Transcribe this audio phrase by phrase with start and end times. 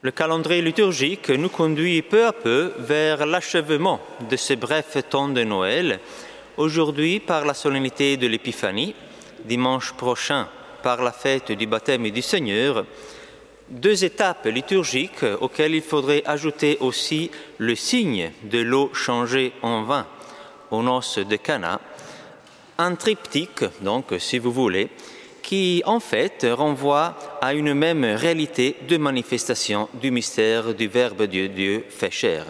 [0.00, 3.98] Le calendrier liturgique nous conduit peu à peu vers l'achèvement
[4.30, 5.98] de ce bref temps de Noël,
[6.56, 8.94] aujourd'hui par la solennité de l'Épiphanie,
[9.44, 10.46] dimanche prochain
[10.84, 12.86] par la fête du baptême du Seigneur,
[13.68, 20.06] deux étapes liturgiques auxquelles il faudrait ajouter aussi le signe de l'eau changée en vin
[20.70, 21.80] aux noces de Cana,
[22.78, 24.90] un triptyque, donc, si vous voulez,
[25.48, 31.48] qui en fait renvoie à une même réalité de manifestation du mystère du Verbe Dieu,
[31.48, 32.44] Dieu fait chair.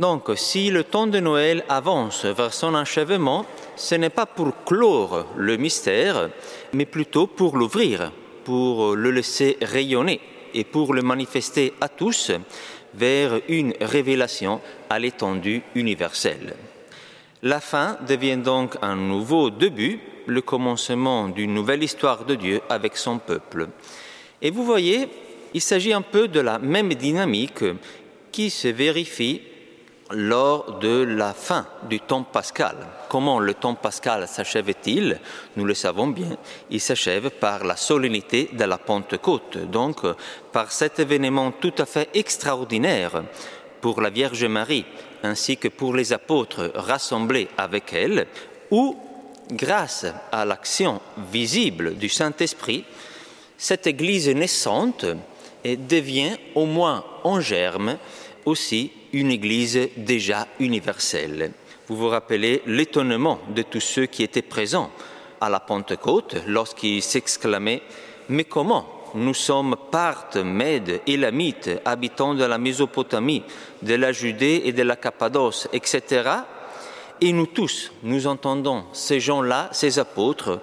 [0.00, 3.46] Donc, si le temps de Noël avance vers son achèvement,
[3.76, 6.30] ce n'est pas pour clore le mystère,
[6.72, 8.10] mais plutôt pour l'ouvrir,
[8.42, 10.20] pour le laisser rayonner
[10.52, 12.32] et pour le manifester à tous
[12.94, 16.56] vers une révélation à l'étendue universelle.
[17.44, 22.96] La fin devient donc un nouveau début, le commencement d'une nouvelle histoire de Dieu avec
[22.96, 23.68] son peuple.
[24.40, 25.08] Et vous voyez,
[25.52, 27.64] il s'agit un peu de la même dynamique
[28.30, 29.42] qui se vérifie
[30.12, 32.76] lors de la fin du temps pascal.
[33.08, 35.20] Comment le temps pascal s'achève-t-il?
[35.56, 36.36] Nous le savons bien,
[36.70, 40.02] il s'achève par la solennité de la Pentecôte, donc
[40.52, 43.22] par cet événement tout à fait extraordinaire
[43.80, 44.84] pour la Vierge Marie
[45.22, 48.26] ainsi que pour les apôtres rassemblés avec elle,
[48.70, 48.96] ou
[49.52, 51.00] grâce à l'action
[51.32, 52.84] visible du Saint-Esprit,
[53.58, 55.06] cette Église naissante
[55.64, 57.98] devient au moins en germe
[58.44, 61.52] aussi une Église déjà universelle.
[61.88, 64.90] Vous vous rappelez l'étonnement de tous ceux qui étaient présents
[65.40, 67.82] à la Pentecôte lorsqu'ils s'exclamaient
[68.28, 73.42] Mais comment nous sommes Parthes, Mèdes, Élamites, habitants de la Mésopotamie,
[73.82, 76.30] de la Judée et de la Cappadoce, etc.
[77.20, 80.60] Et nous tous, nous entendons ces gens-là, ces apôtres,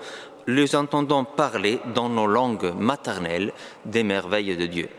[0.47, 3.53] les entendons parler dans nos langues maternelles
[3.85, 4.89] des merveilles de Dieu.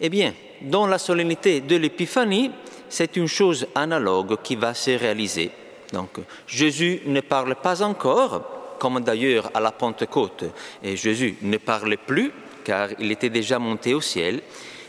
[0.00, 2.52] Eh bien, dans la solennité de l'Épiphanie,
[2.88, 5.50] c'est une chose analogue qui va se réaliser.
[5.92, 10.44] Donc, Jésus ne parle pas encore, comme d'ailleurs à la Pentecôte,
[10.84, 12.30] et Jésus ne parlait plus,
[12.62, 14.42] car il était déjà monté au ciel,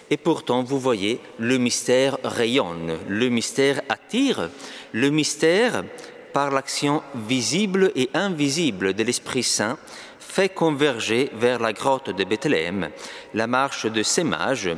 [0.10, 4.50] et pourtant, vous voyez, le mystère rayonne, le mystère attire,
[4.92, 5.84] le mystère,
[6.34, 9.78] par l'action visible et invisible de l'Esprit Saint,
[10.20, 12.90] fait converger vers la grotte de Bethléem
[13.34, 14.70] la marche de ces mages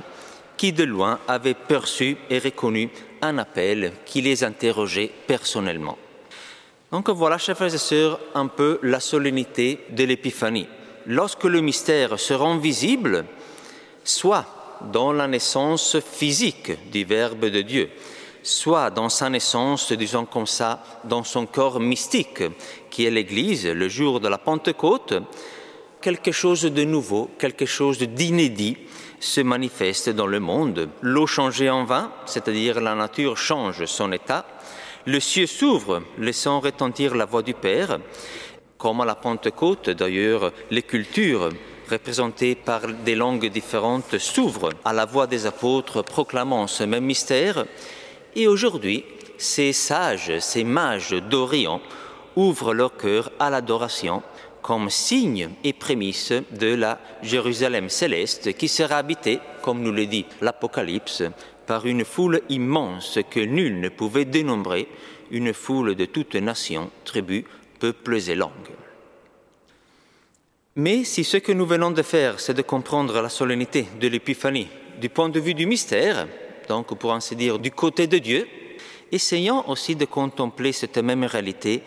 [0.57, 2.89] qui de loin avaient perçu et reconnu
[3.21, 5.97] un appel qui les interrogeait personnellement.
[6.91, 10.67] Donc voilà, chers frères et sœurs, un peu la solennité de l'Épiphanie
[11.05, 13.25] lorsque le mystère se rend visible,
[14.03, 14.45] soit
[14.91, 17.89] dans la naissance physique du Verbe de Dieu,
[18.43, 22.43] soit dans sa naissance, disons comme ça, dans son corps mystique,
[22.89, 25.13] qui est l'Église, le jour de la Pentecôte,
[26.01, 28.77] quelque chose de nouveau, quelque chose d'inédit
[29.19, 30.89] se manifeste dans le monde.
[31.01, 34.45] L'eau changée en vin, c'est-à-dire la nature change son état,
[35.05, 37.99] le ciel s'ouvre, laissant retentir la voix du Père,
[38.77, 41.49] comme à la Pentecôte d'ailleurs, les cultures
[41.91, 47.65] représentées par des langues différentes s'ouvrent à la voix des apôtres proclamant ce même mystère.
[48.35, 49.03] Et aujourd'hui,
[49.37, 51.81] ces sages, ces mages d'Orient
[52.35, 54.23] ouvrent leur cœur à l'adoration
[54.61, 60.25] comme signe et prémisse de la Jérusalem céleste qui sera habitée, comme nous le dit
[60.39, 61.23] l'Apocalypse,
[61.65, 64.87] par une foule immense que nul ne pouvait dénombrer,
[65.31, 67.45] une foule de toutes nations, tribus,
[67.79, 68.80] peuples et langues.
[70.77, 74.69] Mais si ce que nous venons de faire, c'est de comprendre la solennité de l'Épiphanie
[75.01, 76.27] du point de vue du mystère,
[76.69, 78.47] donc pour ainsi dire du côté de Dieu,
[79.11, 81.83] essayons aussi de contempler cette même réalité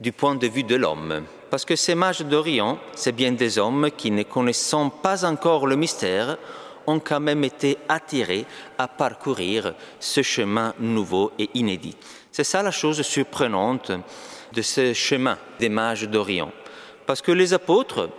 [0.00, 1.24] du point de vue de l'homme.
[1.50, 5.76] Parce que ces mages d'Orient, c'est bien des hommes qui, ne connaissant pas encore le
[5.76, 6.38] mystère,
[6.86, 8.46] ont quand même été attirés
[8.78, 11.96] à parcourir ce chemin nouveau et inédit.
[12.32, 13.92] C'est ça la chose surprenante
[14.54, 16.50] de ce chemin des mages d'Orient.
[17.06, 18.10] Parce que les apôtres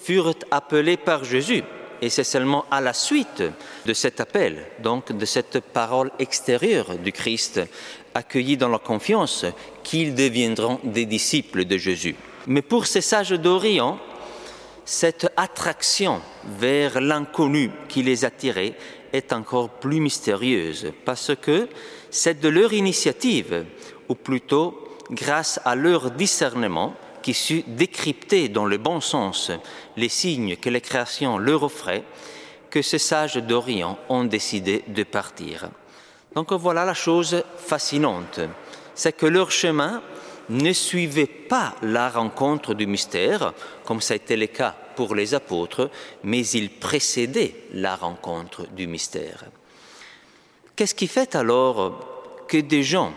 [0.00, 1.62] furent appelés par Jésus,
[2.00, 3.42] et c'est seulement à la suite
[3.86, 7.60] de cet appel, donc de cette parole extérieure du Christ,
[8.14, 9.44] accueillie dans la confiance,
[9.82, 12.16] qu'ils deviendront des disciples de Jésus.
[12.46, 13.98] Mais pour ces sages d'Orient,
[14.84, 16.20] cette attraction
[16.58, 18.74] vers l'inconnu qui les attirait
[19.12, 21.68] est encore plus mystérieuse, parce que
[22.10, 23.64] c'est de leur initiative,
[24.08, 26.94] ou plutôt grâce à leur discernement,
[27.28, 29.52] qui sut décrypter dans le bon sens
[29.98, 32.04] les signes que les créations leur offraient,
[32.70, 35.68] que ces sages d'Orient ont décidé de partir.
[36.34, 38.40] Donc voilà la chose fascinante,
[38.94, 40.02] c'est que leur chemin
[40.48, 43.52] ne suivait pas la rencontre du mystère,
[43.84, 45.90] comme ça a été le cas pour les apôtres,
[46.24, 49.44] mais il précédait la rencontre du mystère.
[50.74, 53.12] Qu'est-ce qui fait alors que des gens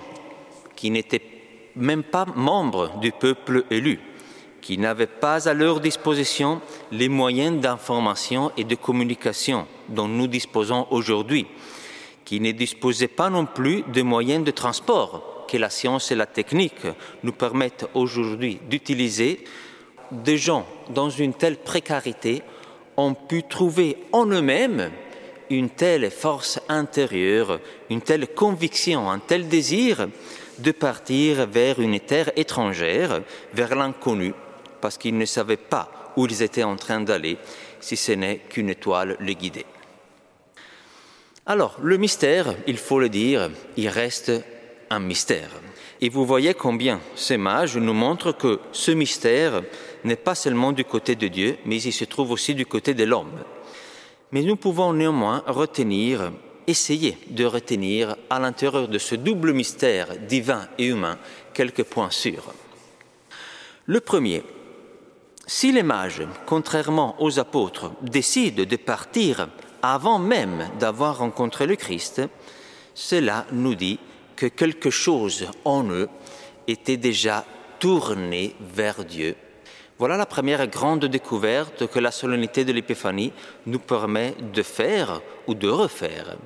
[0.75, 1.30] qui n'étaient
[1.75, 3.99] même pas membres du peuple élu,
[4.61, 10.87] qui n'avaient pas à leur disposition les moyens d'information et de communication dont nous disposons
[10.91, 11.47] aujourd'hui,
[12.25, 16.27] qui ne disposaient pas non plus de moyens de transport que la science et la
[16.27, 16.85] technique
[17.23, 19.43] nous permettent aujourd'hui d'utiliser,
[20.11, 22.41] des gens dans une telle précarité
[22.97, 24.91] ont pu trouver en eux-mêmes
[25.49, 27.59] une telle force intérieure,
[27.89, 30.07] une telle conviction, un tel désir
[30.61, 33.21] de partir vers une terre étrangère,
[33.53, 34.33] vers l'inconnu,
[34.79, 37.37] parce qu'ils ne savaient pas où ils étaient en train d'aller,
[37.79, 39.65] si ce n'est qu'une étoile les guidait.
[41.45, 44.31] Alors, le mystère, il faut le dire, il reste
[44.89, 45.49] un mystère.
[45.99, 49.61] Et vous voyez combien ces mages nous montrent que ce mystère
[50.03, 53.03] n'est pas seulement du côté de Dieu, mais il se trouve aussi du côté de
[53.03, 53.43] l'homme.
[54.31, 56.31] Mais nous pouvons néanmoins retenir
[56.67, 61.17] essayer de retenir à l'intérieur de ce double mystère divin et humain
[61.53, 62.53] quelques points sûrs.
[63.85, 64.43] Le premier,
[65.47, 69.49] si les mages, contrairement aux apôtres, décident de partir
[69.81, 72.21] avant même d'avoir rencontré le Christ,
[72.93, 73.99] cela nous dit
[74.35, 76.09] que quelque chose en eux
[76.67, 77.45] était déjà
[77.79, 79.35] tourné vers Dieu.
[80.01, 83.31] Voilà la première grande découverte que la solennité de l'Épiphanie
[83.67, 86.37] nous permet de faire ou de refaire.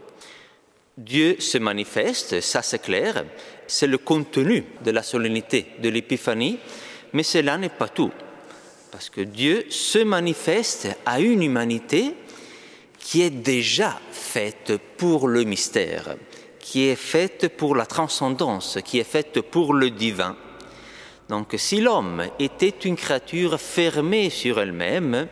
[0.97, 3.23] Dieu se manifeste, ça c'est clair,
[3.65, 6.59] c'est le contenu de la solennité de l'Épiphanie,
[7.13, 8.11] mais cela n'est pas tout,
[8.91, 12.13] parce que Dieu se manifeste à une humanité
[12.99, 16.17] qui est déjà faite pour le mystère,
[16.59, 20.35] qui est faite pour la transcendance, qui est faite pour le divin.
[21.29, 25.27] Donc si l'homme était une créature fermée sur elle-même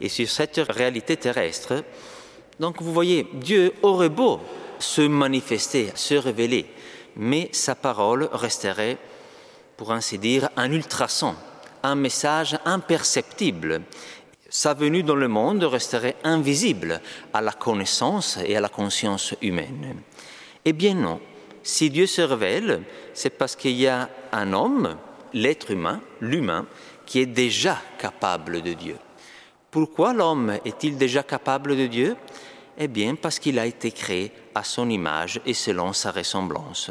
[0.00, 1.84] et sur cette réalité terrestre,
[2.60, 4.40] donc vous voyez, Dieu aurait beau
[4.78, 6.66] se manifester, se révéler,
[7.16, 8.98] mais sa parole resterait,
[9.76, 11.34] pour ainsi dire, un ultrason,
[11.82, 13.82] un message imperceptible.
[14.50, 17.00] Sa venue dans le monde resterait invisible
[17.32, 19.96] à la connaissance et à la conscience humaine.
[20.64, 21.20] Eh bien non,
[21.62, 22.82] si Dieu se révèle,
[23.14, 24.96] c'est parce qu'il y a un homme,
[25.34, 26.66] l'être humain, l'humain,
[27.06, 28.96] qui est déjà capable de Dieu.
[29.70, 32.16] Pourquoi l'homme est-il déjà capable de Dieu?
[32.78, 36.90] Eh bien, parce qu'il a été créé à son image et selon sa ressemblance.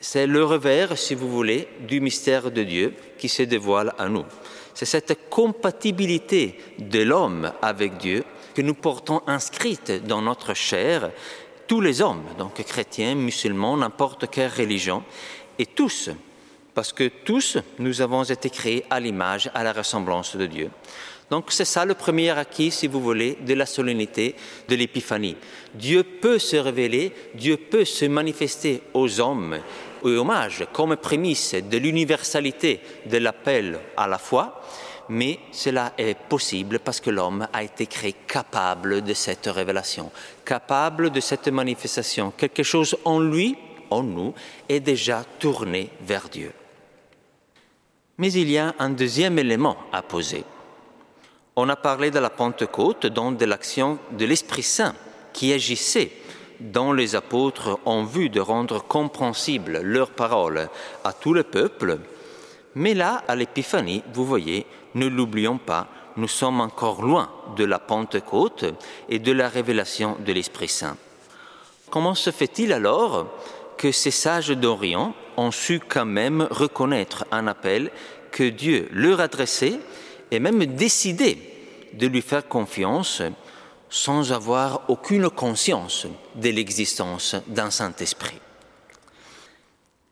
[0.00, 4.24] C'est le revers, si vous voulez, du mystère de Dieu qui se dévoile à nous.
[4.74, 11.10] C'est cette compatibilité de l'homme avec Dieu que nous portons inscrite dans notre chair,
[11.66, 15.02] tous les hommes, donc chrétiens, musulmans, n'importe quelle religion,
[15.58, 16.10] et tous,
[16.76, 20.70] parce que tous, nous avons été créés à l'image, à la ressemblance de Dieu.
[21.30, 24.34] Donc c'est ça le premier acquis, si vous voulez, de la solennité
[24.68, 25.38] de l'Épiphanie.
[25.74, 29.58] Dieu peut se révéler, Dieu peut se manifester aux hommes
[30.04, 34.60] et aux mages comme prémisse de l'universalité de l'appel à la foi,
[35.08, 40.12] mais cela est possible parce que l'homme a été créé capable de cette révélation,
[40.44, 42.34] capable de cette manifestation.
[42.36, 43.56] Quelque chose en lui,
[43.88, 44.34] en nous,
[44.68, 46.52] est déjà tourné vers Dieu.
[48.18, 50.44] Mais il y a un deuxième élément à poser.
[51.54, 54.94] On a parlé de la Pentecôte, donc de l'action de l'Esprit Saint
[55.32, 56.12] qui agissait
[56.60, 60.68] dans les apôtres en vue de rendre compréhensible leurs paroles
[61.04, 61.98] à tout le peuple.
[62.74, 67.78] Mais là, à l'Épiphanie, vous voyez, ne l'oublions pas, nous sommes encore loin de la
[67.78, 68.64] Pentecôte
[69.08, 70.96] et de la révélation de l'Esprit Saint.
[71.90, 73.26] Comment se fait-il alors
[73.76, 77.90] que ces sages d'Orient ont su quand même reconnaître un appel
[78.30, 79.78] que Dieu leur adressait
[80.30, 81.38] et même décider
[81.92, 83.22] de lui faire confiance
[83.88, 88.40] sans avoir aucune conscience de l'existence d'un Saint-Esprit.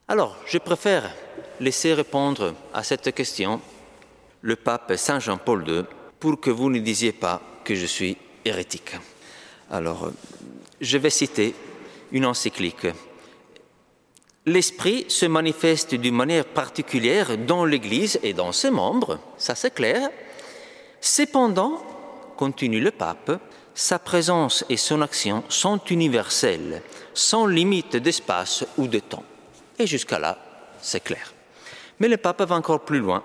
[0.09, 1.11] Alors, je préfère
[1.61, 3.61] laisser répondre à cette question
[4.42, 5.85] le pape Saint Jean-Paul II
[6.21, 8.97] pour que vous ne disiez pas que je suis hérétique.
[9.71, 10.11] Alors,
[10.80, 11.54] je vais citer
[12.12, 12.87] une encyclique
[14.47, 20.11] l'Esprit se manifeste d'une manière particulière dans l'Église et dans ses membres, ça c'est clair.
[21.01, 21.83] Cependant,
[22.37, 23.41] continue le pape,
[23.75, 26.83] sa présence et son action sont universelles,
[27.15, 29.25] sans limite d'espace ou de temps.
[29.79, 30.39] Et jusqu'à là,
[30.81, 31.33] c'est clair.
[31.99, 33.23] Mais le pape va encore plus loin.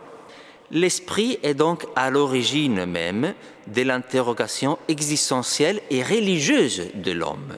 [0.72, 3.34] L'esprit est donc à l'origine même
[3.68, 7.58] de l'interrogation existentielle et religieuse de l'homme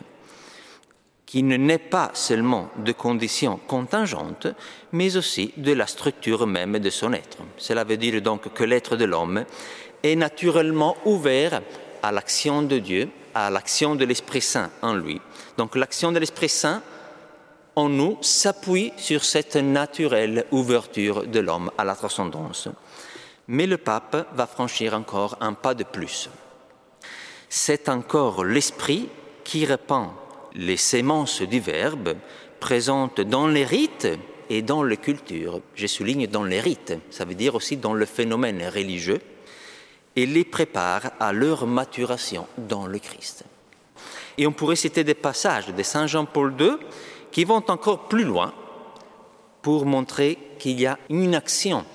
[1.32, 4.48] qui ne naît pas seulement de conditions contingentes,
[4.92, 7.38] mais aussi de la structure même de son être.
[7.56, 9.46] Cela veut dire donc que l'être de l'homme
[10.04, 11.62] est naturellement ouvert
[12.04, 15.22] à l'action de Dieu, à l'action de l'Esprit Saint en lui.
[15.58, 16.84] Donc l'action de l'Esprit Saint
[17.78, 22.68] en nous s'appuie sur cette naturelle ouverture de l'homme à la transcendance.
[23.48, 26.30] Mais le pape va franchir encore un pas de plus.
[27.48, 29.08] C'est encore l'Esprit
[29.46, 30.10] qui répand
[30.56, 32.16] les sémences du Verbe
[32.60, 34.08] présentes dans les rites
[34.50, 35.62] et dans les cultures.
[35.76, 39.22] Je souligne dans les rites, ça veut dire aussi dans le phénomène religieux,
[40.16, 43.46] et les prépare à leur maturation dans le Christ.
[44.38, 46.72] Et on pourrait citer des passages de Saint Jean-Paul II
[47.32, 48.54] qui vont encore plus loin
[49.62, 51.86] pour montrer qu'il y a une action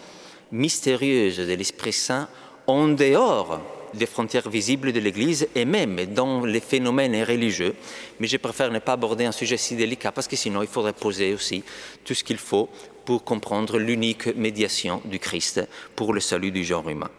[0.53, 2.29] mystérieuse de l'Esprit Saint
[2.67, 3.61] en dehors
[3.97, 7.75] des frontières visibles de l'Église et même dans les phénomènes religieux.
[8.21, 10.93] Mais je préfère ne pas aborder un sujet si délicat parce que sinon il faudrait
[10.93, 11.65] poser aussi
[12.05, 12.69] tout ce qu'il faut
[13.05, 15.61] pour comprendre l'unique médiation du Christ
[15.95, 17.11] pour le salut du genre humain.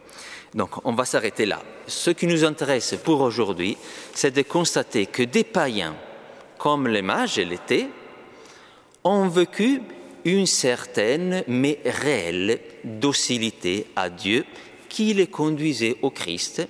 [0.53, 1.61] Donc on va s'arrêter là.
[1.87, 3.77] Ce qui nous intéresse pour aujourd'hui,
[4.13, 5.95] c'est de constater que des païens,
[6.57, 7.87] comme les mages l'étaient,
[9.03, 9.81] ont vécu
[10.25, 14.45] une certaine mais réelle docilité à Dieu
[14.89, 16.67] qui les conduisait au Christ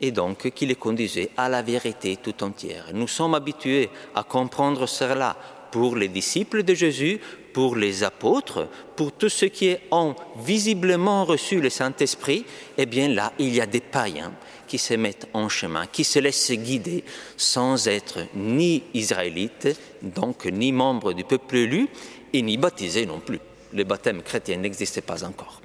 [0.00, 2.86] et donc qui les conduisait à la vérité tout entière.
[2.94, 5.36] Nous sommes habitués à comprendre cela
[5.70, 7.20] pour les disciples de Jésus,
[7.52, 12.44] pour les apôtres, pour tous ceux qui ont visiblement reçu le Saint-Esprit,
[12.76, 14.32] eh bien là, il y a des païens
[14.66, 17.04] qui se mettent en chemin, qui se laissent guider
[17.36, 19.68] sans être ni israélites,
[20.02, 21.88] donc ni membres du peuple élu,
[22.32, 23.40] et ni baptisés non plus.
[23.72, 25.60] Le baptême chrétien n'existait pas encore.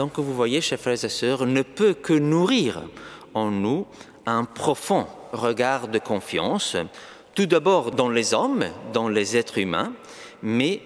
[0.00, 2.84] Donc vous voyez, chers frères et sœurs, ne peut que nourrir
[3.34, 3.86] en nous
[4.24, 6.74] un profond regard de confiance,
[7.34, 8.64] tout d'abord dans les hommes,
[8.94, 9.92] dans les êtres humains,
[10.42, 10.80] mais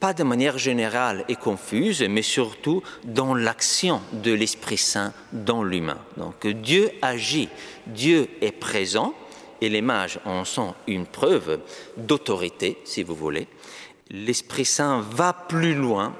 [0.00, 5.98] pas de manière générale et confuse, mais surtout dans l'action de l'Esprit Saint dans l'humain.
[6.16, 7.50] Donc Dieu agit,
[7.86, 9.12] Dieu est présent,
[9.60, 11.60] et les mages en sont une preuve
[11.98, 13.46] d'autorité, si vous voulez.
[14.08, 16.14] L'Esprit Saint va plus loin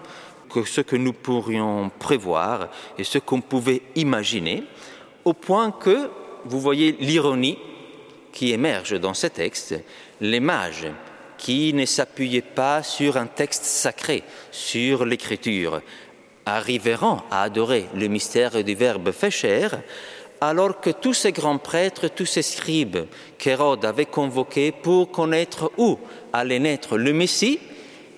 [0.63, 4.65] que ce que nous pourrions prévoir et ce qu'on pouvait imaginer,
[5.25, 6.09] au point que,
[6.45, 7.59] vous voyez l'ironie
[8.33, 9.75] qui émerge dans ce texte,
[10.21, 10.89] les mages
[11.37, 15.83] qui ne s'appuyaient pas sur un texte sacré, sur l'écriture,
[16.47, 19.83] arriveront à adorer le mystère du Verbe fait chair,
[20.41, 25.99] alors que tous ces grands prêtres, tous ces scribes qu'Hérode avait convoqués pour connaître où
[26.33, 27.59] allait naître le Messie,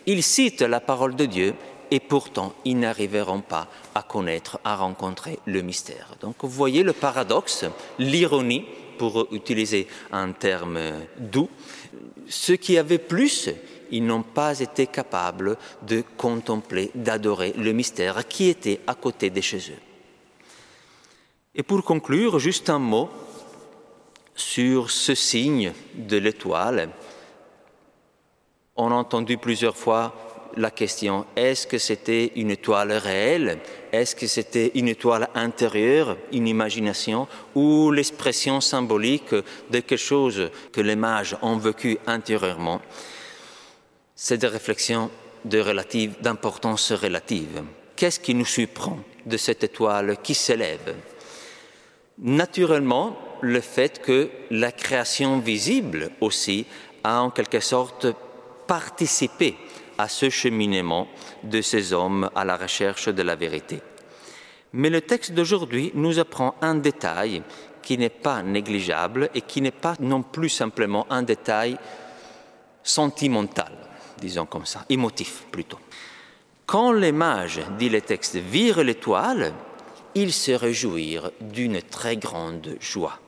[0.06, 1.54] ils citent la parole de Dieu
[1.90, 6.14] et pourtant ils n'arriveront pas à connaître, à rencontrer le mystère.
[6.20, 7.64] Donc vous voyez le paradoxe,
[7.98, 8.64] l'ironie,
[8.98, 10.78] pour utiliser un terme
[11.18, 11.48] doux,
[12.28, 13.48] ceux qui avaient plus,
[13.90, 19.40] ils n'ont pas été capables de contempler, d'adorer le mystère qui était à côté de
[19.40, 19.82] chez eux.
[21.54, 23.08] Et pour conclure, juste un mot
[24.34, 26.90] sur ce signe de l'étoile.
[28.76, 30.14] On a entendu plusieurs fois
[30.58, 33.58] la question, est-ce que c'était une étoile réelle?
[33.92, 40.80] Est-ce que c'était une étoile intérieure, une imagination, ou l'expression symbolique de quelque chose que
[40.80, 42.82] les mages ont vécu intérieurement?
[44.14, 45.10] C'est des réflexions
[45.44, 47.62] d'importance relative.
[47.94, 50.96] Qu'est-ce qui nous surprend de cette étoile qui s'élève?
[52.18, 56.66] Naturellement, le fait que la création visible aussi
[57.04, 58.08] a en quelque sorte
[58.66, 59.56] participé
[59.98, 61.08] à ce cheminement
[61.42, 63.80] de ces hommes à la recherche de la vérité.
[64.72, 67.42] Mais le texte d'aujourd'hui nous apprend un détail
[67.82, 71.76] qui n'est pas négligeable et qui n'est pas non plus simplement un détail
[72.82, 73.72] sentimental,
[74.20, 75.78] disons comme ça, émotif plutôt.
[76.66, 79.54] Quand les mages, dit le texte, virent l'étoile,
[80.14, 83.18] ils se réjouirent d'une très grande joie.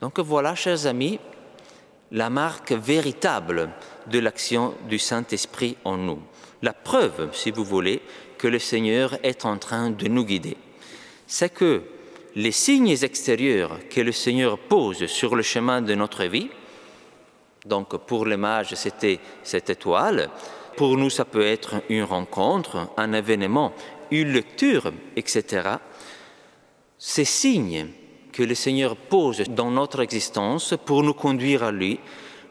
[0.00, 1.18] Donc voilà, chers amis,
[2.12, 3.70] la marque véritable
[4.06, 6.20] de l'action du Saint-Esprit en nous.
[6.62, 8.02] La preuve, si vous voulez,
[8.38, 10.56] que le Seigneur est en train de nous guider.
[11.26, 11.82] C'est que
[12.34, 16.50] les signes extérieurs que le Seigneur pose sur le chemin de notre vie,
[17.66, 20.30] donc pour les mages c'était cette étoile,
[20.76, 23.72] pour nous ça peut être une rencontre, un événement,
[24.10, 25.76] une lecture, etc.
[26.98, 27.88] Ces signes
[28.40, 32.00] que le Seigneur pose dans notre existence pour nous conduire à lui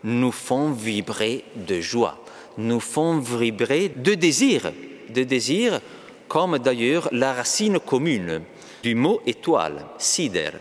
[0.04, 2.24] nous font vibrer de joie,
[2.60, 4.72] nous font vibrer de désir,
[5.10, 5.82] de désir
[6.28, 8.44] comme d'ailleurs la racine commune
[8.84, 10.52] du mot étoile, sider,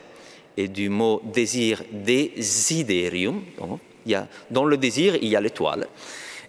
[0.56, 3.42] et du mot désir, desiderium.
[4.50, 5.88] Dans le désir, il y a l'étoile,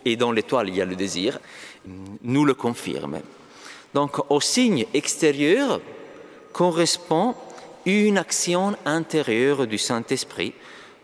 [0.06, 1.38] et dans l'étoile, il y a le désir,
[2.24, 3.20] nous le confirme.
[3.94, 5.82] Donc, au signe extérieur,
[6.54, 7.36] correspond
[7.90, 10.54] une action intérieure du Saint-Esprit,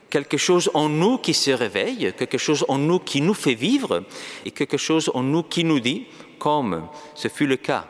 [0.10, 4.04] quelque chose en nous qui se réveille, quelque chose en nous qui nous fait vivre
[4.46, 6.06] et quelque chose en nous qui nous dit,
[6.40, 7.86] comme ce fut le cas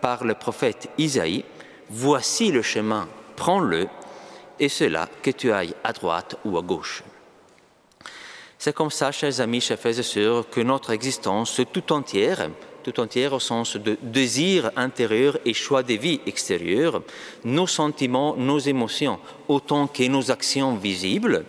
[0.00, 1.44] par le prophète Isaïe,
[1.90, 3.88] voici le chemin, prends-le,
[4.60, 7.04] et cela que tu ailles à droite ou à gauche.
[8.58, 12.50] C'est comme ça, chers amis, chers frères et sœurs, que notre existence tout entière,
[12.90, 17.02] tout entière au sens de désir intérieur et choix de vie extérieure,
[17.44, 21.44] nos sentiments, nos émotions, autant que nos actions visibles,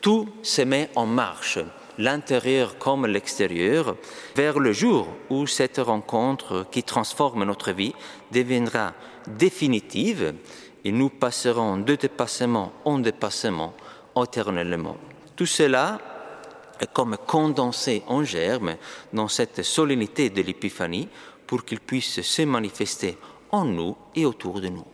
[0.00, 1.58] tout se met en marche,
[1.98, 3.96] l'intérieur comme l'extérieur,
[4.36, 7.94] vers le jour où cette rencontre qui transforme notre vie
[8.30, 8.94] deviendra
[9.26, 10.34] définitive
[10.84, 13.74] et nous passerons de dépassement en dépassement
[14.16, 14.96] éternellement.
[15.34, 15.98] Tout cela
[16.86, 18.76] comme condensé en germe
[19.12, 21.08] dans cette solennité de l'épiphanie
[21.46, 23.16] pour qu'il puisse se manifester
[23.50, 24.86] en nous et autour de nous.